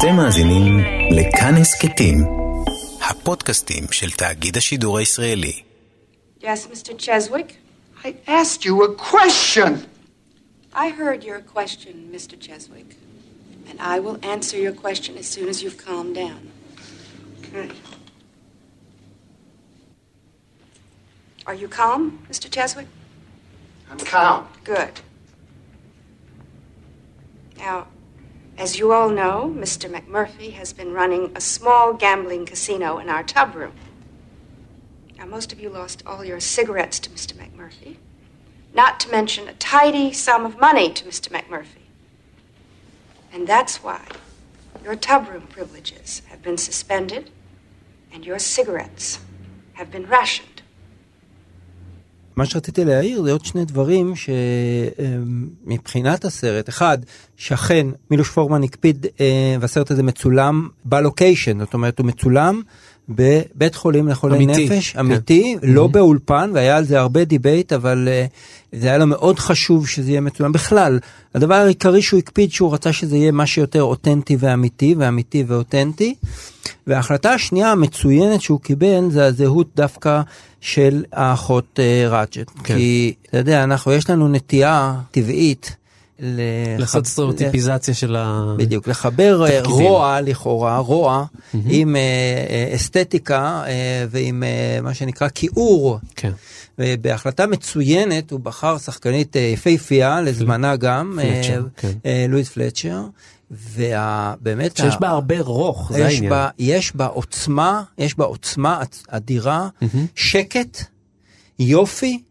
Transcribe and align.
אתם 0.00 0.16
מאזינים 0.16 0.78
לכאן 1.10 1.54
הסכתים, 1.60 2.18
הפודקאסטים 3.10 3.84
של 3.92 4.10
תאגיד 4.10 4.56
השידור 4.56 4.98
הישראלי. 4.98 5.62
Yes, 6.40 6.44
Mr. 6.44 6.92
Cheswick? 6.98 7.52
I 8.04 8.14
asked 8.28 8.64
you 8.64 8.82
a 8.84 8.94
question. 8.94 9.86
I 10.74 10.88
heard 10.90 11.24
your 11.24 11.40
question, 11.40 11.94
Mr. 12.14 12.34
Cheswick. 12.46 12.90
And 13.68 13.80
I 13.80 13.98
will 14.04 14.18
answer 14.34 14.56
your 14.66 14.72
question 14.84 15.12
as 15.22 15.26
soon 15.34 15.48
as 15.48 15.62
you've 15.62 15.78
calmed 15.86 16.14
down. 16.14 16.42
Okay. 17.40 17.68
Are 21.48 21.54
you 21.62 21.68
calm, 21.68 22.00
Mr. 22.30 22.46
Cheswick? 22.56 22.88
I'm 23.90 23.98
calm. 23.98 24.40
Good. 24.64 24.94
Now, 27.58 27.86
as 28.61 28.77
you 28.77 28.91
all 28.91 29.09
know, 29.09 29.51
Mr. 29.57 29.89
McMurphy 29.89 30.53
has 30.53 30.71
been 30.71 30.93
running 30.93 31.31
a 31.33 31.41
small 31.41 31.93
gambling 31.93 32.45
casino 32.45 32.99
in 32.99 33.09
our 33.09 33.23
tub 33.23 33.55
room. 33.55 33.71
Now, 35.17 35.25
most 35.25 35.51
of 35.51 35.59
you 35.59 35.67
lost 35.67 36.03
all 36.05 36.23
your 36.23 36.39
cigarettes 36.39 36.99
to 36.99 37.09
Mr. 37.09 37.33
McMurphy, 37.33 37.95
not 38.71 38.99
to 38.99 39.09
mention 39.09 39.47
a 39.47 39.53
tidy 39.53 40.13
sum 40.13 40.45
of 40.45 40.59
money 40.59 40.93
to 40.93 41.05
Mr. 41.05 41.29
McMurphy. 41.29 41.87
And 43.33 43.47
that's 43.47 43.77
why 43.77 44.05
your 44.83 44.95
tub 44.95 45.27
room 45.27 45.47
privileges 45.47 46.21
have 46.27 46.43
been 46.43 46.57
suspended 46.57 47.31
and 48.13 48.27
your 48.27 48.37
cigarettes 48.37 49.17
have 49.73 49.89
been 49.89 50.05
rationed. 50.05 50.50
מה 52.35 52.45
שרציתי 52.45 52.85
להעיר 52.85 53.23
זה 53.23 53.31
עוד 53.31 53.45
שני 53.45 53.65
דברים 53.65 54.13
שמבחינת 55.65 56.25
הסרט, 56.25 56.69
אחד, 56.69 56.97
שאכן 57.37 57.87
מילוש 58.11 58.29
פורמן 58.29 58.63
הקפיד 58.63 59.05
אה, 59.19 59.55
והסרט 59.59 59.91
הזה 59.91 60.03
מצולם 60.03 60.67
בלוקיישן, 60.85 61.59
זאת 61.59 61.73
אומרת 61.73 61.99
הוא 61.99 62.07
מצולם 62.07 62.61
בבית 63.09 63.75
חולים 63.75 64.07
לחולי 64.07 64.37
אמיתי, 64.37 64.65
נפש, 64.65 64.91
כן. 64.91 64.99
אמיתי, 64.99 65.55
לא 65.63 65.87
באולפן, 65.87 66.51
והיה 66.53 66.77
על 66.77 66.85
זה 66.85 66.99
הרבה 66.99 67.23
debate, 67.23 67.73
אבל 67.73 68.07
אה, 68.11 68.25
זה 68.71 68.87
היה 68.87 68.97
לו 68.97 69.07
מאוד 69.07 69.39
חשוב 69.39 69.87
שזה 69.87 70.11
יהיה 70.11 70.21
מצולם. 70.21 70.51
בכלל, 70.51 70.99
הדבר 71.35 71.55
העיקרי 71.55 72.01
שהוא 72.01 72.17
הקפיד 72.17 72.51
שהוא 72.51 72.73
רצה 72.73 72.93
שזה 72.93 73.17
יהיה 73.17 73.31
מה 73.31 73.45
שיותר 73.45 73.83
אותנטי 73.83 74.37
ואמיתי, 74.39 74.95
ואמיתי 74.97 75.43
ואותנטי. 75.47 76.15
וההחלטה 76.87 77.31
השנייה 77.31 77.71
המצוינת 77.71 78.41
שהוא 78.41 78.59
קיבל 78.59 79.09
זה 79.09 79.25
הזהות 79.25 79.67
דווקא 79.75 80.21
של 80.61 81.03
האחות 81.13 81.79
אה, 81.79 82.09
ראצ'ט. 82.09 82.51
כן. 82.63 82.75
כי, 82.75 83.13
אתה 83.29 83.37
יודע, 83.37 83.63
אנחנו, 83.63 83.91
יש 83.93 84.09
לנו 84.09 84.27
נטייה 84.27 84.93
טבעית. 85.11 85.75
לחב- 86.23 86.79
לעשות 86.79 87.05
סטריאוטיפיזציה 87.07 87.93
של 87.93 88.15
ה... 88.15 88.53
בדיוק, 88.57 88.87
לחבר 88.87 89.43
אה, 89.45 89.61
תפקידים. 89.61 89.81
רוע 89.87 90.21
לכאורה, 90.21 90.77
רוע, 90.77 91.25
עם 91.65 91.95
אה, 91.95 92.01
אה, 92.49 92.75
אסתטיקה 92.75 93.63
אה, 93.67 93.71
ועם 94.09 94.43
אה, 94.43 94.79
מה 94.81 94.93
שנקרא 94.93 95.27
כיעור. 95.29 95.99
כן. 96.15 96.31
ובהחלטה 96.81 97.47
מצוינת 97.47 98.31
הוא 98.31 98.39
בחר 98.39 98.77
שחקנית 98.77 99.35
אה, 99.35 99.41
יפהפייה 99.41 100.21
לזמנה 100.21 100.75
גם, 100.75 101.19
אה, 101.21 101.41
פלצ'ר, 101.43 101.65
כן. 101.77 101.91
אה, 102.05 102.25
לואיס 102.29 102.49
פלצ'ר, 102.49 103.01
ובאמת, 103.51 104.77
שיש 104.77 104.95
בה 104.99 105.09
הרבה 105.09 105.41
רוך, 105.41 105.91
זה 105.93 106.05
העניין. 106.05 106.29
בה, 106.29 106.49
יש 106.59 106.95
בה 106.95 107.05
עוצמה, 107.05 107.83
יש 107.97 108.17
בה 108.17 108.25
עוצמה 108.25 108.81
אדירה, 109.09 109.67
שקט, 110.15 110.83
יופי. 111.59 112.21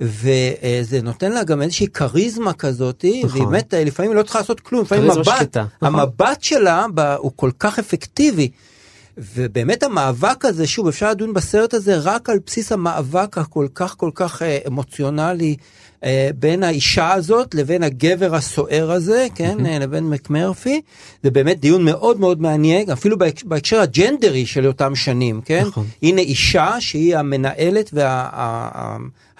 וזה 0.00 1.02
נותן 1.02 1.32
לה 1.32 1.44
גם 1.44 1.62
איזושהי 1.62 1.86
כריזמה 1.88 2.52
כזאת, 2.52 3.04
נכון. 3.24 3.50
באמת 3.50 3.74
לפעמים 3.76 4.10
היא 4.10 4.18
לא 4.18 4.22
צריכה 4.22 4.38
לעשות 4.38 4.60
כלום, 4.60 4.82
לפעמים 4.82 5.04
מבט, 5.04 5.24
שקטה, 5.24 5.64
נכון. 5.82 6.00
המבט 6.00 6.42
שלה 6.42 6.86
ב- 6.94 7.14
הוא 7.18 7.32
כל 7.36 7.50
כך 7.58 7.78
אפקטיבי. 7.78 8.50
ובאמת 9.34 9.82
המאבק 9.82 10.44
הזה, 10.44 10.66
שוב, 10.66 10.88
אפשר 10.88 11.10
לדון 11.10 11.34
בסרט 11.34 11.74
הזה 11.74 11.98
רק 11.98 12.30
על 12.30 12.38
בסיס 12.46 12.72
המאבק 12.72 13.38
הכל 13.38 13.66
כך 13.74 13.94
כל 13.96 14.10
כך 14.14 14.42
אה, 14.42 14.58
אמוציונלי 14.66 15.56
אה, 16.04 16.30
בין 16.38 16.62
האישה 16.62 17.12
הזאת 17.12 17.54
לבין 17.54 17.82
הגבר 17.82 18.34
הסוער 18.34 18.90
הזה, 18.90 19.26
כן, 19.34 19.66
אה, 19.66 19.78
לבין 19.78 20.04
מקמרפי. 20.04 20.80
זה 21.22 21.30
באמת 21.30 21.60
דיון 21.60 21.84
מאוד 21.84 22.20
מאוד 22.20 22.40
מעניין, 22.40 22.90
אפילו 22.90 23.18
בהק- 23.18 23.44
בהקשר 23.44 23.80
הג'נדרי 23.80 24.46
של 24.46 24.66
אותם 24.66 24.94
שנים, 24.96 25.40
כן? 25.44 25.64
נכון. 25.66 25.86
הנה 26.02 26.20
אישה 26.20 26.76
שהיא 26.80 27.16
המנהלת 27.16 27.90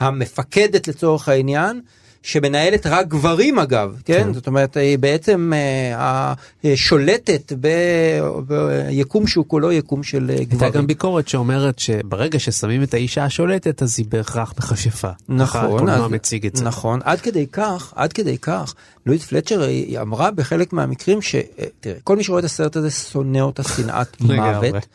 והמפקדת 0.00 0.88
לצורך 0.88 1.28
העניין. 1.28 1.80
שמנהלת 2.22 2.86
רק 2.86 3.08
גברים 3.08 3.58
אגב, 3.58 3.96
כן? 4.04 4.22
כן. 4.24 4.34
זאת 4.34 4.46
אומרת, 4.46 4.76
היא 4.76 4.98
בעצם 4.98 5.52
אה, 5.54 6.32
השולטת 6.64 7.52
ב- 7.60 8.20
ביקום 8.48 9.26
שהוא 9.26 9.44
כולו 9.48 9.72
יקום 9.72 10.02
של 10.02 10.30
אה, 10.30 10.36
הייתה 10.36 10.54
גברים. 10.54 10.72
גם 10.72 10.86
ביקורת 10.86 11.28
שאומרת 11.28 11.78
שברגע 11.78 12.38
ששמים 12.38 12.82
את 12.82 12.94
האישה 12.94 13.24
השולטת 13.24 13.82
אז 13.82 13.94
היא 13.98 14.06
בהכרח 14.08 14.54
מכשפה. 14.58 15.10
נכון, 15.28 15.64
הקולנוע 15.64 16.08
מציג 16.08 16.46
את 16.46 16.56
זה. 16.56 16.64
נכון, 16.64 17.00
עד 17.04 17.20
כדי 17.20 17.46
כך, 17.52 17.92
עד 17.96 18.12
כדי 18.12 18.38
כך, 18.38 18.74
לואיס 19.08 19.24
פלצ'ר 19.24 19.62
היא 19.62 20.00
אמרה 20.00 20.30
בחלק 20.30 20.72
מהמקרים 20.72 21.22
ש... 21.22 21.34
אה, 21.34 21.92
כל 22.04 22.16
מי 22.16 22.24
שרואה 22.24 22.40
את 22.40 22.44
הסרט 22.44 22.76
הזה 22.76 22.90
שונא 22.90 23.38
אותה 23.38 23.62
שנאת. 23.62 24.20
מוות, 24.20 24.86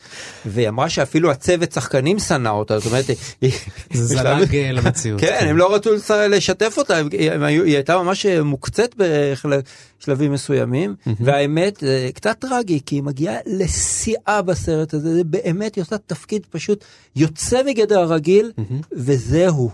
והיא 0.46 0.68
אמרה 0.68 0.88
שאפילו 0.88 1.30
הצוות 1.30 1.72
שחקנים 1.72 2.18
שנא 2.18 2.48
אותה, 2.48 2.78
זאת 2.78 2.86
אומרת. 2.86 3.04
זה 3.92 4.04
זלג 4.04 4.56
אה, 4.56 4.72
למציאות. 4.82 5.20
כן, 5.20 5.46
הם 5.48 5.56
לא 5.56 5.74
רצו 5.74 5.90
לשתף 6.30 6.74
אותה, 6.78 6.96
היא 7.12 7.74
הייתה 7.74 7.98
ממש 7.98 8.26
מוקצת 8.26 8.94
בשלבים 8.96 10.32
מסוימים, 10.32 10.94
והאמת, 11.20 11.76
זה 11.80 12.10
קצת 12.14 12.36
טרגי, 12.38 12.80
כי 12.86 12.94
היא 12.94 13.02
מגיעה 13.02 13.36
לשיאה 13.46 14.42
בסרט 14.42 14.94
הזה, 14.94 15.14
זה 15.14 15.24
באמת, 15.24 15.74
היא 15.74 15.82
עושה 15.82 15.98
תפקיד 15.98 16.46
פשוט 16.50 16.84
יוצא 17.16 17.62
מגדר 17.66 18.00
הרגיל, 18.00 18.52
וזהו. 18.92 19.70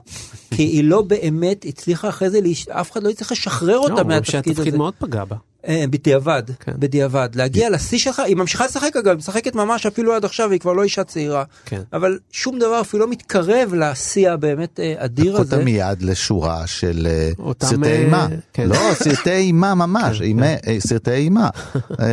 כי 0.55 0.63
היא 0.63 0.85
לא 0.85 1.03
באמת 1.03 1.65
הצליחה 1.69 2.09
אחרי 2.09 2.31
זה, 2.31 2.39
אף 2.71 2.93
אחד 2.93 3.03
לא 3.03 3.11
הצליח 3.11 3.33
לשחרר 3.33 3.77
לא, 3.77 3.83
אותה 3.83 4.05
מהתפקיד 4.35 4.53
הזה. 4.53 4.63
שהתפקיד 4.63 4.77
מאוד 4.79 4.95
פגע 4.99 5.25
בה. 5.25 5.37
אה, 5.69 5.85
בדיעבד, 5.91 6.43
כן. 6.61 6.73
בדיעבד, 6.79 7.29
להגיע 7.35 7.71
לשיא 7.71 7.99
שלך, 7.99 8.19
היא 8.19 8.37
ממשיכה 8.37 8.65
לשחק 8.65 8.97
אגב, 8.97 9.09
היא 9.09 9.17
משחקת 9.19 9.55
ממש 9.55 9.87
אפילו 9.87 10.15
עד 10.15 10.25
עכשיו, 10.25 10.51
היא 10.51 10.61
כבר 10.61 10.73
לא 10.73 10.83
אישה 10.83 11.05
צעירה, 11.05 11.45
כן. 11.65 11.81
אבל 11.93 12.19
שום 12.33 12.59
דבר 12.59 12.81
אפילו 12.81 13.05
לא 13.07 13.11
מתקרב 13.11 13.75
לשיא 13.75 14.31
הבאמת 14.31 14.81
אה, 14.81 14.95
אדיר 14.97 15.37
הזה. 15.37 15.55
אותה 15.57 15.65
מיד 15.65 16.03
לשורה 16.03 16.67
של 16.67 17.07
אה, 17.11 17.31
אותם, 17.39 17.67
סרטי 17.67 17.83
אה, 17.89 17.93
אימה. 17.99 18.29
כן. 18.53 18.69
לא, 18.69 18.77
סרטי 18.95 19.31
אימה 19.31 19.75
ממש, 19.75 20.19
כן, 20.19 20.25
אימה- 20.25 20.47
אה, 20.67 20.77
סרטי 20.79 21.11
אימה. 21.13 21.49
אה, 22.01 22.07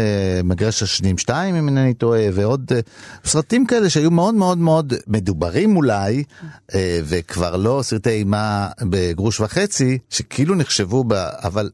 מגרש 0.43 0.83
השנים 0.83 1.17
2 1.17 1.55
אם 1.55 1.67
אינני 1.67 1.93
טועה, 1.93 2.21
ועוד 2.33 2.71
אה, 2.75 2.79
סרטים 3.25 3.65
כאלה 3.65 3.89
שהיו 3.89 4.11
מאוד 4.11 4.33
מאוד 4.35 4.57
מאוד 4.57 4.93
מדוברים 5.07 5.75
אולי, 5.75 6.23
אה, 6.75 6.99
וכבר 7.03 7.55
לא 7.55 7.79
סרטי 7.83 8.09
אימה 8.09 8.67
בגרוש 8.81 9.39
וחצי, 9.39 9.97
שכאילו 10.09 10.55
נחשבו 10.55 11.03
ב... 11.07 11.13
אבל 11.43 11.65
אה, 11.65 11.69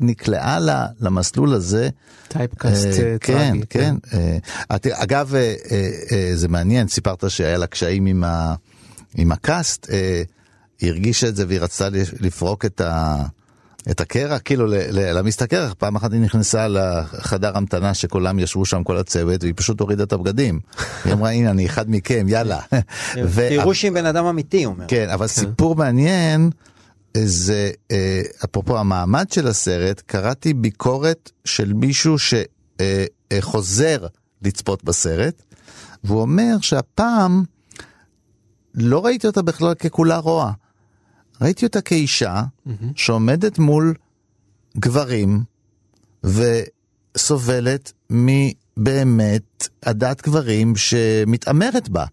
נקלעה 0.00 0.58
לה- 0.58 0.86
למסלול 1.00 1.54
הזה. 1.54 1.88
טייפקאסט 2.28 2.86
אה, 2.86 2.90
אה, 3.12 3.16
כן, 3.20 3.48
טרגי. 3.50 3.62
כן. 3.70 3.94
אה, 4.14 4.36
את- 4.76 4.86
אגב, 4.86 5.34
אה, 5.34 5.54
אה, 5.70 5.90
אה, 6.12 6.30
זה 6.34 6.48
מעניין, 6.48 6.88
סיפרת 6.88 7.30
שהיה 7.30 7.58
לה 7.58 7.66
קשיים 7.66 8.06
עם 8.06 8.24
ה- 8.24 8.54
עם 9.16 9.32
הקאסט, 9.32 9.86
אה, 9.90 10.22
היא 10.80 10.90
הרגישה 10.90 11.28
את 11.28 11.36
זה 11.36 11.44
והיא 11.48 11.60
רצתה 11.60 11.88
לפרוק 12.20 12.64
את 12.64 12.80
ה... 12.80 13.16
את 13.90 14.00
הקרח, 14.00 14.40
כאילו 14.44 14.66
להעמיס 14.70 15.36
את 15.36 15.42
הקרח, 15.42 15.74
פעם 15.78 15.96
אחת 15.96 16.12
היא 16.12 16.20
נכנסה 16.20 16.68
לחדר 16.68 17.56
המתנה 17.56 17.94
שכולם 17.94 18.38
ישבו 18.38 18.66
שם 18.66 18.84
כל 18.84 18.96
הצוות 18.96 19.42
והיא 19.42 19.54
פשוט 19.56 19.80
הורידה 19.80 20.02
את 20.04 20.12
הבגדים. 20.12 20.60
היא 21.04 21.12
אמרה 21.12 21.30
הנה 21.30 21.50
אני 21.50 21.66
אחד 21.66 21.90
מכם 21.90 22.26
יאללה. 22.28 22.58
תראו 23.48 23.74
שהיא 23.78 23.92
בן 23.92 24.06
אדם 24.06 24.24
אמיתי, 24.24 24.64
הוא 24.64 24.74
אומר. 24.74 24.84
כן, 24.88 25.08
אבל 25.10 25.26
סיפור 25.26 25.76
מעניין, 25.76 26.50
זה 27.16 27.70
אה, 27.90 28.22
אפרופו 28.44 28.78
המעמד 28.78 29.30
של 29.32 29.46
הסרט, 29.46 30.02
קראתי 30.06 30.54
ביקורת 30.54 31.30
של 31.44 31.72
מישהו 31.72 32.16
שחוזר 33.32 34.06
לצפות 34.42 34.84
בסרט, 34.84 35.42
והוא 36.04 36.20
אומר 36.20 36.56
שהפעם 36.60 37.44
לא 38.74 39.04
ראיתי 39.04 39.26
אותה 39.26 39.42
בכלל 39.42 39.74
ככולה 39.74 40.18
רוע. 40.18 40.52
ראיתי 41.40 41.66
אותה 41.66 41.80
כאישה 41.80 42.42
שעומדת 42.96 43.58
מול 43.58 43.94
גברים 44.76 45.44
וסובלת 46.24 47.92
מבאמת 48.80 49.68
עדת 49.82 50.22
גברים 50.22 50.76
שמתעמרת 50.76 51.88
בה. 51.88 52.04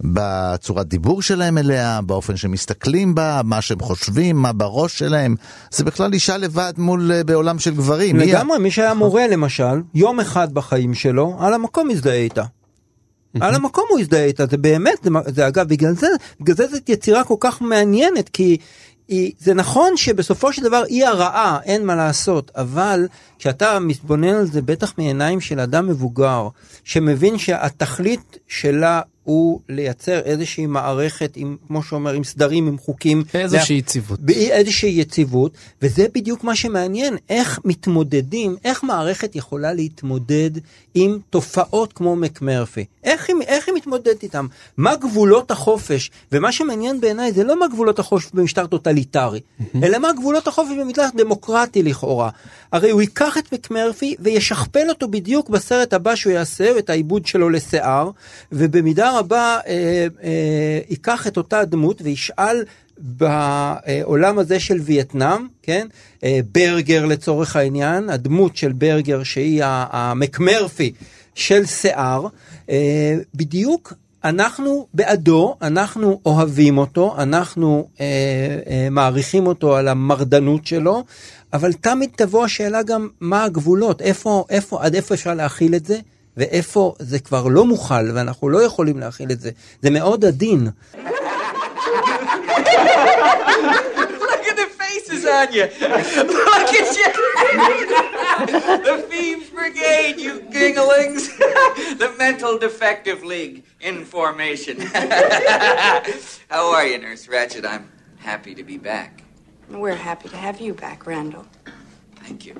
בצורת 0.00 0.88
דיבור 0.88 1.22
שלהם 1.22 1.58
אליה, 1.58 2.00
באופן 2.06 2.36
שמסתכלים 2.36 3.14
בה, 3.14 3.40
מה 3.44 3.62
שהם 3.62 3.80
חושבים, 3.80 4.36
מה 4.36 4.52
בראש 4.52 4.98
שלהם. 4.98 5.34
זה 5.70 5.84
בכלל 5.84 6.12
אישה 6.12 6.36
לבד 6.36 6.72
מול, 6.76 7.12
אה, 7.12 7.24
בעולם 7.24 7.58
של 7.58 7.74
גברים. 7.74 8.20
היא 8.20 8.34
לגמרי, 8.34 8.58
מי 8.58 8.70
שהיה 8.70 8.94
מורה 8.94 9.26
למשל, 9.26 9.82
יום 9.94 10.20
אחד 10.20 10.54
בחיים 10.54 10.94
שלו, 10.94 11.36
על 11.40 11.54
המקום 11.54 11.90
הזדהה 11.90 12.14
איתה. 12.14 12.44
על 13.40 13.54
המקום 13.54 13.84
הוא 13.90 14.00
הזדהה 14.00 14.24
איתה, 14.24 14.46
זה 14.50 14.56
באמת, 14.56 14.98
זה, 15.02 15.10
זה 15.26 15.48
אגב, 15.48 15.68
בגלל 15.68 15.94
זה, 15.94 16.06
בגלל 16.40 16.56
זה 16.56 16.66
זאת 16.66 16.88
יצירה 16.88 17.24
כל 17.24 17.36
כך 17.40 17.62
מעניינת, 17.62 18.28
כי 18.28 18.56
היא, 19.08 19.32
זה 19.38 19.54
נכון 19.54 19.96
שבסופו 19.96 20.52
של 20.52 20.62
דבר 20.62 20.82
היא 20.88 21.06
הרעה, 21.06 21.58
אין 21.64 21.86
מה 21.86 21.96
לעשות, 21.96 22.50
אבל 22.56 23.08
כשאתה 23.38 23.78
מתבונן 23.78 24.34
על 24.34 24.46
זה 24.46 24.62
בטח 24.62 24.94
מעיניים 24.98 25.40
של 25.40 25.60
אדם 25.60 25.88
מבוגר, 25.88 26.48
שמבין 26.84 27.38
שהתכלית 27.38 28.38
שלה 28.48 29.00
הוא 29.28 29.60
לייצר 29.68 30.18
איזושהי 30.18 30.66
מערכת 30.66 31.32
עם, 31.36 31.56
כמו 31.66 31.82
שאומר, 31.82 32.12
עם 32.12 32.24
סדרים, 32.24 32.66
עם 32.66 32.78
חוקים. 32.78 33.24
איזושהי 33.34 33.76
יציבות. 33.76 34.20
איזושהי 34.28 34.90
יציבות, 34.90 35.52
וזה 35.82 36.06
בדיוק 36.14 36.44
מה 36.44 36.56
שמעניין, 36.56 37.16
איך 37.28 37.60
מתמודדים, 37.64 38.56
איך 38.64 38.84
מערכת 38.84 39.36
יכולה 39.36 39.72
להתמודד 39.72 40.50
עם 40.94 41.18
תופעות 41.30 41.92
כמו 41.92 42.16
מקמרפי. 42.16 42.84
איך 43.04 43.28
היא, 43.28 43.36
איך 43.46 43.68
היא 43.68 43.74
מתמודדת 43.74 44.22
איתם? 44.22 44.46
מה 44.76 44.96
גבולות 44.96 45.50
החופש? 45.50 46.10
ומה 46.32 46.52
שמעניין 46.52 47.00
בעיניי 47.00 47.32
זה 47.32 47.44
לא 47.44 47.60
מה 47.60 47.68
גבולות 47.68 47.98
החופש 47.98 48.30
במשטר 48.34 48.66
טוטליטרי, 48.66 49.40
אלא 49.82 49.98
מה 49.98 50.12
גבולות 50.12 50.46
החופש 50.46 50.72
במשטר 50.80 51.06
דמוקרטי 51.16 51.82
לכאורה. 51.82 52.30
הרי 52.72 52.90
הוא 52.90 53.00
ייקח 53.00 53.38
את 53.38 53.52
מקמרפי 53.52 54.16
וישכפל 54.20 54.88
אותו 54.88 55.08
בדיוק 55.08 55.48
בסרט 55.48 55.92
הבא 55.92 56.14
שהוא 56.14 56.32
יעשה, 56.32 56.78
את 56.78 56.90
העיבוד 56.90 57.26
שלו 57.26 57.50
לשיער, 57.50 58.10
ובמידה 58.52 59.17
רבה 59.18 59.58
אה, 59.66 60.06
אה, 60.22 60.80
ייקח 60.88 61.26
את 61.26 61.36
אותה 61.36 61.64
דמות 61.64 62.02
וישאל 62.02 62.64
בעולם 62.98 64.38
הזה 64.38 64.60
של 64.60 64.78
וייטנאם, 64.80 65.46
כן? 65.62 65.86
אה, 66.24 66.40
ברגר 66.52 67.06
לצורך 67.06 67.56
העניין, 67.56 68.10
הדמות 68.10 68.56
של 68.56 68.72
ברגר 68.72 69.22
שהיא 69.22 69.62
המקמרפי 69.64 70.92
של 71.34 71.66
שיער, 71.66 72.26
אה, 72.70 73.16
בדיוק 73.34 73.92
אנחנו 74.24 74.86
בעדו, 74.94 75.56
אנחנו 75.62 76.20
אוהבים 76.26 76.78
אותו, 76.78 77.14
אנחנו 77.18 77.88
אה, 78.00 78.06
אה, 78.66 78.88
מעריכים 78.90 79.46
אותו 79.46 79.76
על 79.76 79.88
המרדנות 79.88 80.66
שלו, 80.66 81.04
אבל 81.52 81.72
תמיד 81.72 82.10
תבוא 82.16 82.44
השאלה 82.44 82.82
גם 82.82 83.08
מה 83.20 83.44
הגבולות, 83.44 84.02
איפה, 84.02 84.44
איפה, 84.50 84.84
עד 84.84 84.94
איפה 84.94 85.14
אפשר 85.14 85.34
להכיל 85.34 85.74
את 85.74 85.86
זה, 85.86 85.98
ואיפה 86.38 86.94
זה 86.98 87.18
כבר 87.18 87.48
לא 87.48 87.64
מוכל 87.64 88.10
ואנחנו 88.14 88.48
לא 88.48 88.62
יכולים 88.62 89.00
להכיל 89.00 89.30
את 89.30 89.40
זה. 89.40 89.50
זה 89.82 89.90
מאוד 89.90 90.24
עדין. 90.24 90.68
Look 94.20 94.44
at 94.50 94.56
the 94.62 94.68
faces 94.80 95.24
on 95.24 95.52
you. 95.52 95.66
Look 96.48 96.70
at 96.80 96.88
you. 97.00 97.08
the 98.88 98.96
Thieves 99.10 99.48
Brigade, 99.50 100.16
you 100.18 100.34
ginglings. 100.50 101.22
the 102.02 102.10
Mental 102.18 102.58
Defective 102.58 103.22
League 103.24 103.64
in 103.80 104.04
formation. 104.04 104.76
How 106.54 106.64
are 106.74 106.86
you, 106.86 106.98
Nurse 106.98 107.28
Ratchet? 107.28 107.64
I'm 107.66 107.90
happy 108.18 108.54
to 108.54 108.62
be 108.62 108.78
back. 108.78 109.22
We're 109.68 109.94
happy 109.94 110.28
to 110.28 110.36
have 110.36 110.60
you 110.60 110.72
back, 110.74 111.06
Randall. 111.06 111.46
Thank 112.22 112.46
you. 112.46 112.54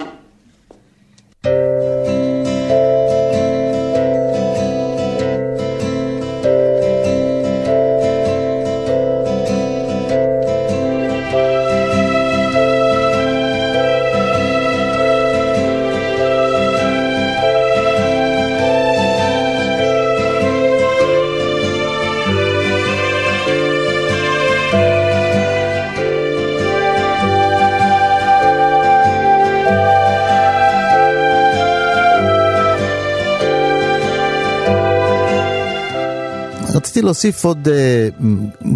רציתי 36.99 37.07
להוסיף 37.07 37.45
עוד 37.45 37.69
אה, 37.69 38.09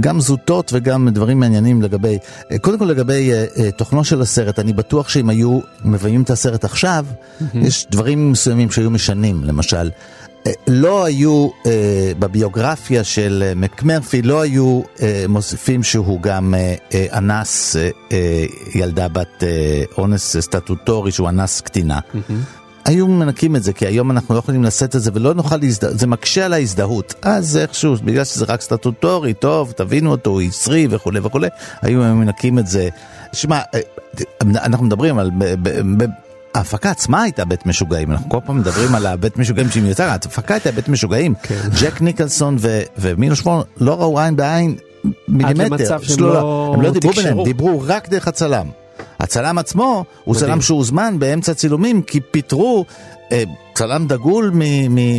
גם 0.00 0.20
זוטות 0.20 0.70
וגם 0.74 1.08
דברים 1.08 1.40
מעניינים 1.40 1.82
לגבי, 1.82 2.18
אה, 2.52 2.58
קודם 2.58 2.78
כל 2.78 2.84
לגבי 2.84 3.32
אה, 3.32 3.70
תוכנו 3.70 4.04
של 4.04 4.22
הסרט, 4.22 4.58
אני 4.58 4.72
בטוח 4.72 5.08
שאם 5.08 5.28
היו 5.28 5.60
מביים 5.84 6.22
את 6.22 6.30
הסרט 6.30 6.64
עכשיו, 6.64 7.06
יש 7.54 7.86
דברים 7.90 8.32
מסוימים 8.32 8.70
שהיו 8.70 8.90
משנים, 8.90 9.44
למשל. 9.44 9.90
לא 10.68 11.04
היו, 11.04 11.48
אה, 11.66 12.12
בביוגרפיה 12.18 13.04
של 13.04 13.52
מקמרפי, 13.56 14.22
לא 14.22 14.40
היו 14.40 14.82
אה, 15.02 15.24
מוסיפים 15.28 15.82
שהוא 15.82 16.20
גם 16.20 16.54
אה, 16.54 16.74
אה, 16.94 17.18
אנס 17.18 17.76
אה, 17.76 17.88
ילדה 18.74 19.08
בת 19.08 19.42
אה, 19.42 19.82
אונס 19.98 20.36
סטטוטורי, 20.36 21.12
שהוא 21.12 21.28
אנס 21.28 21.60
קטינה. 21.60 21.98
היו 22.84 23.06
מנקים 23.08 23.56
את 23.56 23.62
זה, 23.62 23.72
כי 23.72 23.86
היום 23.86 24.10
אנחנו 24.10 24.34
לא 24.34 24.38
יכולים 24.38 24.64
לשאת 24.64 24.96
את 24.96 25.02
זה 25.02 25.10
ולא 25.14 25.34
נוכל 25.34 25.56
להזדהות, 25.56 25.98
זה 25.98 26.06
מקשה 26.06 26.44
על 26.44 26.52
ההזדהות. 26.52 27.14
אז 27.22 27.56
איכשהו, 27.56 27.94
בגלל 28.04 28.24
שזה 28.24 28.44
רק 28.48 28.60
סטטוטורי, 28.60 29.34
טוב, 29.34 29.72
תבינו 29.72 30.10
אותו, 30.10 30.30
הוא 30.30 30.42
יצרי 30.42 30.86
וכולי 30.90 31.20
וכולי, 31.22 31.48
היו 31.82 32.00
מנקים 32.00 32.58
את 32.58 32.66
זה. 32.66 32.88
שמע, 33.32 33.60
אה, 33.74 33.80
אנחנו 34.42 34.86
מדברים 34.86 35.18
על... 35.18 35.30
ההפקה 36.54 36.90
עצמה 36.90 37.22
הייתה 37.22 37.44
בית 37.44 37.66
משוגעים, 37.66 38.10
אנחנו 38.10 38.30
כל 38.30 38.38
פעם 38.46 38.58
מדברים 38.58 38.94
על 38.94 39.06
הבית 39.06 39.36
משוגעים 39.36 39.70
שהיא 39.70 39.82
מיוצר, 39.82 40.04
ההפקה 40.04 40.54
הייתה 40.54 40.72
בית 40.72 40.88
משוגעים. 40.88 41.34
ג'ק 41.80 42.00
ניקלסון 42.00 42.56
ו- 42.58 42.82
ומילוש 42.98 43.40
פורן 43.40 43.62
לא 43.76 44.00
ראו 44.00 44.20
עין 44.20 44.36
בעין 44.36 44.76
מילימטר. 45.28 45.64
למצב 45.64 46.02
שהם 46.02 46.20
לא 46.20 46.72
הם 46.74 46.82
לא 46.82 46.90
דיברו. 46.90 47.12
ביניהם, 47.12 47.44
דיברו 47.44 47.82
רק 47.86 48.08
דרך 48.08 48.28
הצלם. 48.28 48.66
הצלם 49.20 49.58
עצמו 49.58 50.04
הוא 50.24 50.34
מדהים. 50.34 50.46
צלם 50.46 50.60
שהוזמן 50.60 51.18
באמצע 51.18 51.54
צילומים 51.54 52.02
כי 52.02 52.20
פיטרו 52.20 52.84
אה, 53.32 53.44
צלם 53.74 54.06
דגול 54.06 54.52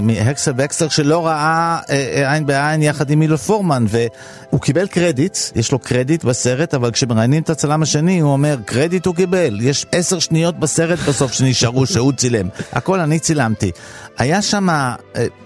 מהקסל 0.01 0.51
וקסלר 0.57 0.89
שלא 0.89 1.25
ראה 1.27 1.79
אה, 1.89 1.95
אה, 2.15 2.33
עין 2.33 2.45
בעין 2.45 2.81
יחד 2.81 3.09
עם 3.09 3.19
מילו 3.19 3.37
פורמן 3.37 3.85
והוא 3.87 4.61
קיבל 4.61 4.87
קרדיט, 4.87 5.37
יש 5.55 5.71
לו 5.71 5.79
קרדיט 5.79 6.23
בסרט 6.23 6.73
אבל 6.73 6.91
כשמראיינים 6.91 7.43
את 7.43 7.49
הצלם 7.49 7.83
השני 7.83 8.19
הוא 8.19 8.31
אומר 8.31 8.57
קרדיט 8.65 9.05
הוא 9.05 9.15
קיבל, 9.15 9.61
יש 9.61 9.85
עשר 9.91 10.19
שניות 10.19 10.59
בסרט 10.59 10.99
בסוף 10.99 11.33
שנשארו 11.33 11.85
שהוא 11.93 12.13
צילם, 12.13 12.47
הכל 12.71 12.99
אני 12.99 13.19
צילמתי. 13.19 13.71
היה 14.17 14.41
שם, 14.41 14.69
אה, 14.69 14.95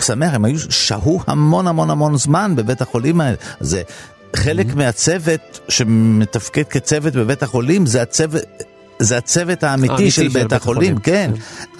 שמח, 0.02 0.34
הם 0.34 0.46
היו, 0.46 0.60
שהו 0.60 1.22
המון 1.28 1.68
המון 1.68 1.90
המון 1.90 2.18
זמן 2.18 2.56
בבית 2.56 2.82
החולים 2.82 3.22
האלה, 3.22 3.36
זה 3.60 3.82
חלק 4.36 4.76
מהצוות 4.76 5.60
שמתפקד 5.70 6.64
כצוות 6.64 7.14
בבית 7.14 7.44
החולים 7.44 7.86
זה 7.86 8.02
הצוות. 8.02 8.42
זה 9.00 9.18
הצוות 9.18 9.64
האמיתי 9.64 9.94
האמיתי 9.94 10.12
של 10.12 10.22
של 10.22 10.28
בית 10.28 10.44
בית 10.44 10.54
החולים, 10.54 10.82
החולים, 10.82 11.00
כן. 11.00 11.32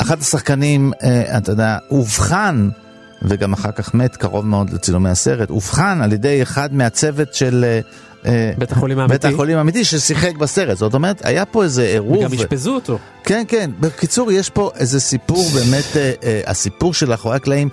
אחד 0.02 0.22
השחקנים, 0.22 0.92
אה, 1.04 1.38
אתה 1.38 1.52
יודע, 1.52 1.78
אובחן, 1.92 2.70
וגם 3.22 3.54
אחר 3.54 3.72
כך 3.72 3.94
מת 3.94 4.16
קרוב 4.16 4.46
מאוד 4.46 4.70
לצילומי 4.74 5.10
הסרט, 5.10 5.50
אובחן 5.50 6.02
על 6.02 6.14
ידי 6.14 6.42
אחד 6.42 6.74
מהצוות 6.74 7.34
של... 7.34 7.66
אה, 7.68 7.80
אה, 8.26 8.52
בית 8.58 8.72
החולים 8.72 8.98
בית 8.98 9.10
האמיתי. 9.10 9.28
החולים 9.28 9.58
האמיתי 9.58 9.86
ששיחק 9.86 10.36
בסרט, 10.36 10.78
זאת 10.78 10.94
אומרת, 10.94 11.26
היה 11.26 11.46
פה 11.46 11.64
איזה 11.64 11.84
עירוב. 11.84 12.18
וגם 12.18 12.34
אשפזו 12.34 12.76
אותו. 12.76 13.00
כן, 13.24 13.44
כן. 13.48 13.72
בקיצור, 13.80 14.32
יש 14.32 14.50
פה 14.50 14.72
איזה 14.76 15.00
סיפור 15.00 15.50
באמת, 15.50 15.98
אה, 15.98 16.12
אה, 16.24 16.42
הסיפור 16.46 16.94
של 16.94 17.14
אחורי 17.14 17.36
הקלעים 17.36 17.70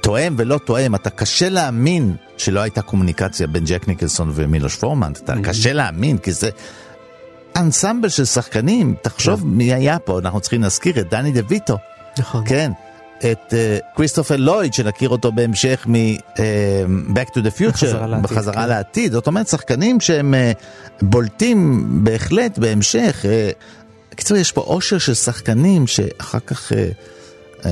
תואם 0.00 0.34
ולא 0.38 0.58
תואם. 0.64 0.94
אתה 0.94 1.10
קשה 1.10 1.48
להאמין 1.48 2.16
שלא 2.36 2.60
הייתה 2.60 2.82
קומוניקציה 2.82 3.46
בין 3.46 3.64
ג'ק 3.64 3.88
ניקלסון 3.88 4.32
ומילוש 4.34 4.76
פורמן. 4.76 5.12
אתה 5.24 5.34
קשה 5.42 5.72
להאמין, 5.72 6.18
כי 6.18 6.32
זה 6.32 6.50
אנסמבל 7.56 8.08
של 8.08 8.24
שחקנים. 8.24 8.94
תחשוב 9.02 9.46
מי 9.46 9.74
היה 9.74 9.98
פה, 9.98 10.18
אנחנו 10.18 10.40
צריכים 10.40 10.62
להזכיר 10.62 11.00
את 11.00 11.10
דני 11.10 11.32
דה 11.32 11.40
ויטו. 11.48 11.78
נכון. 12.18 12.42
כן. 12.46 12.72
את 13.18 13.52
uh, 13.52 13.96
כריסטופר 13.96 14.36
לויד, 14.36 14.74
שנכיר 14.74 15.08
אותו 15.08 15.32
בהמשך 15.32 15.86
מ-Back 15.88 17.30
to 17.30 17.38
the 17.38 17.58
Future, 17.58 17.70
בחזרה 17.72 18.06
לעתיד, 18.06 18.22
בחזרה 18.22 18.54
כן. 18.54 18.68
לעתיד. 18.68 19.12
זאת 19.12 19.26
אומרת, 19.26 19.48
שחקנים 19.48 20.00
שהם 20.00 20.34
uh, 20.34 20.62
בולטים 21.02 21.88
בהחלט 22.04 22.58
בהמשך. 22.58 23.24
Uh, 23.24 23.64
בקיצור, 24.12 24.36
יש 24.36 24.52
פה 24.52 24.60
עושר 24.60 24.98
של 24.98 25.14
שחקנים 25.14 25.86
שאחר 25.86 26.38
כך, 26.46 26.72
uh, 26.72 26.74
um, 27.62 27.66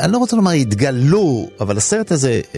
אני 0.00 0.12
לא 0.12 0.18
רוצה 0.18 0.36
לומר 0.36 0.50
התגלו, 0.50 1.48
אבל 1.60 1.76
הסרט 1.76 2.12
הזה 2.12 2.40
uh, 2.52 2.56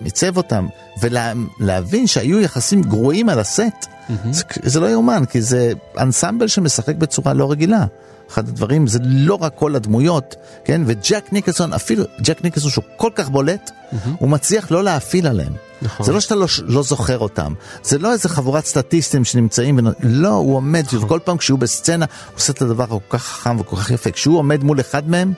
ניצב 0.00 0.36
אותם, 0.36 0.66
ולהבין 1.02 2.06
שהיו 2.06 2.40
יחסים 2.40 2.82
גרועים 2.82 3.28
על 3.28 3.38
הסט, 3.38 3.86
זה, 4.30 4.42
זה 4.62 4.80
לא 4.80 4.90
יאומן, 4.90 5.24
כי 5.30 5.42
זה 5.42 5.72
אנסמבל 5.98 6.48
שמשחק 6.48 6.96
בצורה 6.96 7.32
לא 7.32 7.50
רגילה. 7.50 7.86
אחד 8.30 8.48
הדברים 8.48 8.86
זה 8.86 8.98
לא 9.02 9.34
רק 9.34 9.52
כל 9.54 9.76
הדמויות, 9.76 10.36
כן? 10.64 10.82
וג'ק 10.86 11.24
ניקלסון, 11.32 11.72
אפילו 11.72 12.04
ג'ק 12.20 12.44
ניקלסון 12.44 12.70
שהוא 12.70 12.84
כל 12.96 13.10
כך 13.14 13.28
בולט, 13.28 13.70
הוא 14.18 14.28
מצליח 14.28 14.70
לא 14.70 14.84
להפעיל 14.84 15.26
עליהם. 15.26 15.52
נכון. 15.82 16.06
זה 16.06 16.12
לא 16.12 16.20
שאתה 16.20 16.34
לא, 16.34 16.46
לא 16.62 16.82
זוכר 16.82 17.18
אותם, 17.18 17.54
זה 17.82 17.98
לא 17.98 18.12
איזה 18.12 18.28
חבורת 18.28 18.66
סטטיסטים 18.66 19.24
שנמצאים, 19.24 19.78
ונ... 19.78 19.92
לא, 20.02 20.28
הוא 20.28 20.56
עומד, 20.56 20.84
וכל 21.00 21.18
פעם 21.24 21.36
כשהוא 21.36 21.58
בסצנה, 21.58 22.04
הוא 22.28 22.36
עושה 22.36 22.52
את 22.52 22.62
הדבר 22.62 22.84
הכל 22.84 22.98
כך 23.10 23.22
חכם 23.22 23.60
וכל 23.60 23.76
כך 23.76 23.90
יפה. 23.90 24.10
כשהוא 24.10 24.38
עומד 24.38 24.64
מול 24.64 24.80
אחד 24.80 25.08
מהם, 25.08 25.32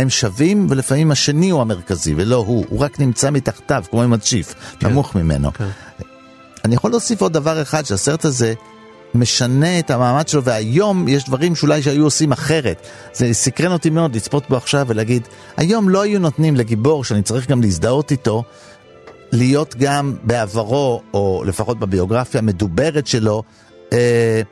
הם 0.00 0.10
שווים, 0.10 0.66
ולפעמים 0.70 1.10
השני 1.10 1.50
הוא 1.50 1.60
המרכזי, 1.60 2.14
ולא 2.16 2.36
הוא, 2.36 2.64
הוא 2.68 2.80
רק 2.80 3.00
נמצא 3.00 3.30
מתחתיו, 3.30 3.84
כמו 3.90 4.02
עם 4.02 4.12
הצ'יף, 4.12 4.54
נמוך 4.82 5.14
ממנו. 5.14 5.52
כן. 5.52 5.68
אני 6.64 6.74
יכול 6.74 6.90
להוסיף 6.90 7.22
עוד 7.22 7.32
דבר 7.32 7.62
אחד, 7.62 7.86
שהסרט 7.86 8.24
הזה 8.24 8.54
משנה 9.14 9.78
את 9.78 9.90
המעמד 9.90 10.28
שלו, 10.28 10.44
והיום 10.44 11.08
יש 11.08 11.24
דברים 11.24 11.54
שאולי 11.54 11.82
שהיו 11.82 12.04
עושים 12.04 12.32
אחרת. 12.32 12.86
זה 13.12 13.28
סקרן 13.32 13.72
אותי 13.72 13.90
מאוד 13.90 14.16
לצפות 14.16 14.48
בו 14.48 14.56
עכשיו 14.56 14.86
ולהגיד, 14.88 15.28
היום 15.56 15.88
לא 15.88 16.02
היו 16.02 16.20
נותנים 16.20 16.56
לגיבור, 16.56 17.04
שאני 17.04 17.22
צריך 17.22 17.50
גם 17.50 17.62
להזדהות 17.62 18.10
איתו, 18.10 18.42
להיות 19.32 19.74
גם 19.78 20.16
בעברו, 20.22 21.02
או 21.14 21.42
לפחות 21.46 21.78
בביוגרפיה 21.78 22.38
המדוברת 22.38 23.06
שלו, 23.06 23.42
אה, 23.92 24.42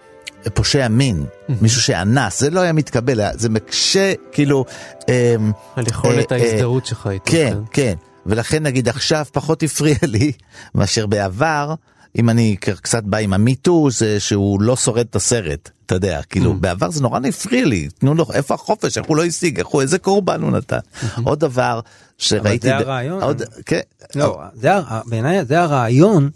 פושע 0.54 0.88
מין, 0.88 1.24
מישהו 1.60 1.82
שאנס, 1.82 2.40
זה 2.40 2.50
לא 2.50 2.60
היה 2.60 2.72
מתקבל, 2.72 3.20
זה 3.34 3.48
מקשה, 3.48 4.12
כאילו... 4.32 4.64
אה, 5.08 5.34
על 5.76 5.86
יכולת 5.86 6.32
אה, 6.32 6.38
אה, 6.38 6.42
ההזדהות 6.42 6.86
שלך 6.86 7.08
איתו. 7.12 7.24
כן, 7.24 7.58
כן, 7.70 7.94
ולכן 8.26 8.62
נגיד 8.62 8.88
עכשיו 8.88 9.26
פחות 9.32 9.62
הפריע 9.62 9.96
לי 10.02 10.32
מאשר 10.74 11.06
בעבר, 11.06 11.74
אם 12.18 12.30
אני 12.30 12.56
קצת 12.56 13.02
בא 13.04 13.18
עם 13.18 13.32
המיטו, 13.32 13.90
זה 13.90 14.20
שהוא 14.20 14.62
לא 14.62 14.76
שורד 14.76 15.06
את 15.10 15.16
הסרט, 15.16 15.70
אתה 15.86 15.94
יודע, 15.94 16.20
כאילו 16.22 16.54
בעבר 16.54 16.90
זה 16.90 17.02
נורא 17.02 17.20
הפריע 17.28 17.64
לי, 17.64 17.88
תנו 17.98 18.14
לו, 18.14 18.26
איפה 18.32 18.54
החופש, 18.54 18.98
איך 18.98 19.06
הוא 19.06 19.16
לא 19.16 19.24
השיג, 19.24 19.58
איך 19.58 19.66
הוא, 19.66 19.82
איזה 19.82 19.98
קורבן 19.98 20.42
הוא 20.42 20.50
נתן. 20.50 20.78
עוד 21.24 21.40
דבר 21.40 21.80
שראיתי... 22.18 22.66
זה 22.68 22.74
ב- 22.74 22.80
הרעיון. 22.80 23.22
עוד, 23.22 23.42
כן, 23.66 23.80
לא, 24.14 24.40
זה, 24.54 24.70
בעיניי 25.06 25.44
זה 25.44 25.60
הרעיון, 25.60 26.30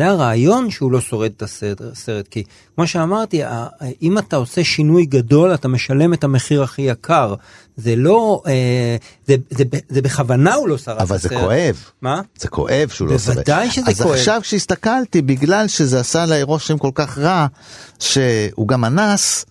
זה 0.00 0.08
הרעיון 0.08 0.70
שהוא 0.70 0.92
לא 0.92 1.00
שורד 1.00 1.30
את 1.36 1.42
הסרט, 1.82 2.28
כי 2.28 2.42
כמו 2.74 2.86
שאמרתי, 2.86 3.42
אם 4.02 4.18
אתה 4.18 4.36
עושה 4.36 4.64
שינוי 4.64 5.06
גדול, 5.06 5.54
אתה 5.54 5.68
משלם 5.68 6.14
את 6.14 6.24
המחיר 6.24 6.62
הכי 6.62 6.82
יקר. 6.82 7.34
זה 7.76 7.96
לא, 7.96 8.42
אה, 8.46 8.96
זה, 9.26 9.36
זה, 9.50 9.64
זה 9.88 10.02
בכוונה 10.02 10.54
הוא 10.54 10.68
לא 10.68 10.78
שרד 10.78 10.96
את 10.96 11.02
אבל 11.02 11.16
הסרט. 11.16 11.32
זה 11.32 11.38
כואב. 11.38 11.84
מה? 12.02 12.20
זה 12.38 12.48
כואב 12.48 12.88
שהוא 12.88 13.08
לא 13.08 13.18
שורד. 13.18 13.36
בוודאי 13.36 13.70
שזה 13.70 13.90
אז 13.90 14.02
כואב. 14.02 14.14
עכשיו 14.14 14.40
כשהסתכלתי, 14.42 15.22
בגלל 15.22 15.68
שזה 15.68 16.00
עשה 16.00 16.22
עליי 16.22 16.42
רושם 16.42 16.78
כל 16.78 16.90
כך 16.94 17.18
רע, 17.18 17.46
שהוא 17.98 18.68
גם 18.68 18.84
אנס, 18.84 19.44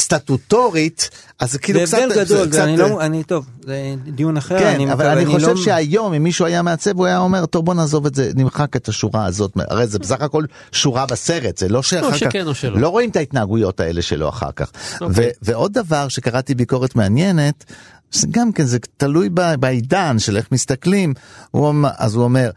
סטטוטורית, 0.00 1.10
אז 1.38 1.52
זה 1.52 1.58
כאילו 1.58 1.86
זה 1.86 1.96
קצת... 1.96 1.98
הבדל 2.10 2.24
גדול, 2.24 2.40
קצת- 2.46 2.52
זה 2.52 2.64
אני 2.64 2.76
לא, 2.76 3.00
אני 3.00 3.24
טוב, 3.24 3.46
זה 3.64 3.76
דיון 4.04 4.36
אחר, 4.36 4.58
כן, 4.58 4.66
אני 4.66 4.84
אבל 4.92 4.94
מקווה, 4.94 5.12
אני 5.12 5.26
חושב 5.26 5.46
לא... 5.48 5.56
שהיום 5.56 6.12
אם 6.14 6.22
מישהו 6.22 6.46
היה 6.46 6.62
מעצב 6.62 6.96
הוא 6.96 7.06
היה 7.06 7.18
אומר 7.18 7.46
טוב 7.46 7.64
בוא 7.64 7.74
נעזוב 7.74 8.06
את 8.06 8.14
זה 8.14 8.30
נמחק 8.34 8.76
את 8.76 8.88
השורה 8.88 9.26
הזאת 9.26 9.52
הרי 9.56 9.86
זה 9.86 9.98
בסך 9.98 10.20
הכל 10.20 10.44
שורה 10.72 11.06
בסרט 11.06 11.58
זה 11.58 11.68
לא 11.68 11.82
שאחר 11.82 12.06
או 12.06 12.10
כך 12.12 12.18
שכן 12.18 12.46
או 12.46 12.54
שלא. 12.54 12.80
לא 12.80 12.88
רואים 12.88 13.10
את 13.10 13.16
ההתנהגויות 13.16 13.80
האלה 13.80 14.02
שלו 14.02 14.28
אחר 14.28 14.52
כך. 14.56 14.70
אוקיי. 15.00 15.26
ו- 15.26 15.30
ועוד 15.42 15.72
דבר 15.72 16.08
שקראתי 16.08 16.54
ביקורת 16.54 16.96
מעניינת 16.96 17.64
זה 18.12 18.26
גם 18.30 18.52
כן 18.52 18.64
זה 18.64 18.78
תלוי 18.96 19.28
ב- 19.34 19.54
בעידן 19.54 20.18
של 20.18 20.36
איך 20.36 20.46
מסתכלים 20.52 21.14
הוא 21.50 21.68
אמר- 21.70 21.90
אז 21.96 22.14
הוא 22.14 22.24
אומר 22.24 22.50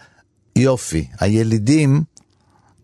יופי 0.56 1.08
הילידים 1.20 2.04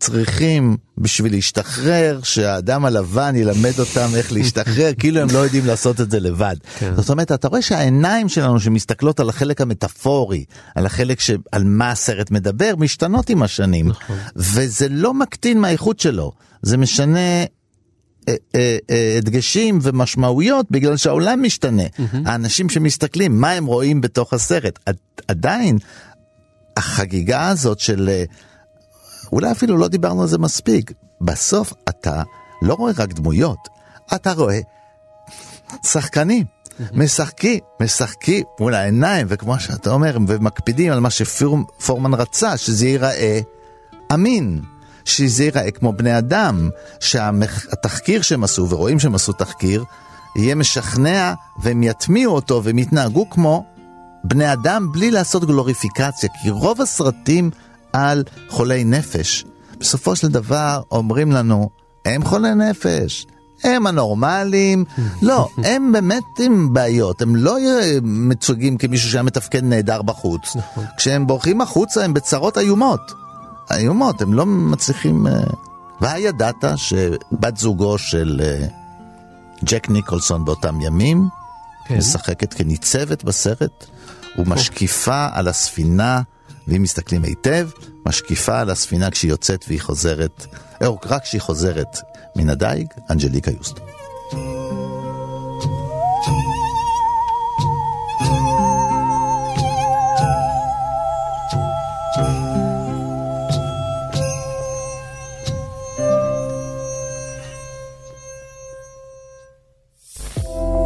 צריכים 0.00 0.76
בשביל 0.98 1.32
להשתחרר 1.32 2.20
שהאדם 2.22 2.84
הלבן 2.84 3.36
ילמד 3.36 3.72
אותם 3.78 4.08
איך 4.14 4.32
להשתחרר 4.32 4.92
כאילו 4.98 5.20
הם 5.20 5.28
לא 5.32 5.38
יודעים 5.38 5.66
לעשות 5.66 6.00
את 6.00 6.10
זה 6.10 6.20
לבד. 6.20 6.56
כן. 6.78 6.92
זאת 6.96 7.10
אומרת 7.10 7.32
אתה 7.32 7.48
רואה 7.48 7.62
שהעיניים 7.62 8.28
שלנו 8.28 8.60
שמסתכלות 8.60 9.20
על 9.20 9.28
החלק 9.28 9.60
המטאפורי 9.60 10.44
על 10.74 10.86
החלק 10.86 11.20
שעל 11.20 11.64
מה 11.64 11.90
הסרט 11.90 12.30
מדבר 12.30 12.74
משתנות 12.78 13.30
עם 13.30 13.42
השנים 13.42 13.90
וזה 14.36 14.86
לא 14.90 15.14
מקטין 15.14 15.58
מהאיכות 15.60 16.00
שלו 16.00 16.32
זה 16.62 16.76
משנה 16.76 17.18
אה, 17.18 17.44
אה, 18.54 18.76
אה, 18.90 19.14
הדגשים 19.18 19.78
ומשמעויות 19.82 20.66
בגלל 20.70 20.96
שהעולם 20.96 21.42
משתנה. 21.42 21.82
האנשים 22.26 22.68
שמסתכלים 22.68 23.40
מה 23.40 23.50
הם 23.50 23.66
רואים 23.66 24.00
בתוך 24.00 24.32
הסרט 24.34 24.78
עד- 24.86 24.96
עדיין 25.28 25.78
החגיגה 26.76 27.48
הזאת 27.48 27.78
של 27.80 28.10
אולי 29.32 29.50
אפילו 29.50 29.76
לא 29.76 29.88
דיברנו 29.88 30.22
על 30.22 30.28
זה 30.28 30.38
מספיק. 30.38 30.92
בסוף 31.20 31.72
אתה 31.88 32.22
לא 32.62 32.74
רואה 32.74 32.92
רק 32.98 33.12
דמויות, 33.12 33.68
אתה 34.14 34.32
רואה 34.32 34.60
שחקנים. 35.84 36.44
משחקים, 36.92 37.58
משחקים 37.80 38.44
מול 38.60 38.74
העיניים, 38.74 39.26
וכמו 39.30 39.60
שאתה 39.60 39.90
אומר, 39.90 40.18
ומקפידים 40.28 40.92
על 40.92 41.00
מה 41.00 41.10
שפורמן 41.10 42.14
רצה, 42.14 42.56
שזה 42.56 42.86
ייראה 42.86 43.40
אמין, 44.12 44.60
שזה 45.04 45.44
ייראה 45.44 45.70
כמו 45.70 45.92
בני 45.92 46.18
אדם, 46.18 46.70
שהתחקיר 47.00 48.22
שהם 48.22 48.44
עשו, 48.44 48.66
ורואים 48.70 48.98
שהם 48.98 49.14
עשו 49.14 49.32
תחקיר, 49.32 49.84
יהיה 50.36 50.54
משכנע, 50.54 51.34
והם 51.62 51.82
יטמיעו 51.82 52.34
אותו, 52.34 52.64
והם 52.64 52.78
יתנהגו 52.78 53.30
כמו 53.30 53.64
בני 54.24 54.52
אדם 54.52 54.92
בלי 54.92 55.10
לעשות 55.10 55.44
גלוריפיקציה, 55.44 56.28
כי 56.42 56.50
רוב 56.50 56.80
הסרטים 56.80 57.50
על 57.92 58.24
חולי 58.48 58.84
נפש, 58.84 59.44
בסופו 59.80 60.16
של 60.16 60.28
דבר 60.28 60.82
אומרים 60.90 61.32
לנו, 61.32 61.70
הם 62.04 62.24
חולי 62.24 62.54
נפש, 62.54 63.26
הם 63.64 63.86
הנורמלים, 63.86 64.84
לא, 65.22 65.48
הם 65.64 65.92
באמת 65.92 66.22
עם 66.40 66.74
בעיות, 66.74 67.22
הם 67.22 67.36
לא 67.36 67.56
מצויגים 68.02 68.78
כמישהו 68.78 69.10
שהיה 69.10 69.22
מתפקד 69.22 69.64
נהדר 69.64 70.02
בחוץ. 70.02 70.56
כשהם 70.96 71.26
בורחים 71.26 71.60
החוצה 71.60 72.04
הם 72.04 72.14
בצרות 72.14 72.58
איומות, 72.58 73.12
איומות, 73.72 74.22
הם 74.22 74.34
לא 74.34 74.46
מצליחים... 74.46 75.26
אה, 75.26 75.32
והידעת 76.00 76.64
שבת 76.76 77.56
זוגו 77.56 77.98
של 77.98 78.40
אה, 78.44 78.66
ג'ק 79.64 79.90
ניקולסון 79.90 80.44
באותם 80.44 80.80
ימים, 80.80 81.28
כן. 81.86 81.96
משחקת 81.96 82.54
כניצבת 82.54 83.24
בסרט, 83.24 83.86
ומשקיפה 84.38 85.26
על 85.32 85.48
הספינה, 85.48 86.22
ואם 86.70 86.82
מסתכלים 86.82 87.24
היטב, 87.24 87.68
משקיפה 88.06 88.60
על 88.60 88.70
הספינה 88.70 89.10
כשהיא 89.10 89.30
יוצאת 89.30 89.64
והיא 89.68 89.80
חוזרת, 89.80 90.46
או 90.86 90.98
רק 91.04 91.22
כשהיא 91.22 91.40
חוזרת 91.40 91.98
מן 92.36 92.48
הדייג, 92.50 92.86
אנג'ליקה 93.10 93.50
יוסטו. 93.50 93.82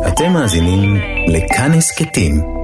אתם 0.08 0.32
מאזינים 0.32 0.96
לכאן 1.28 1.72
הסכתים, 1.72 2.63